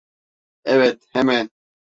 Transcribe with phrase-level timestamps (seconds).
[0.65, 1.49] Evet, hemen.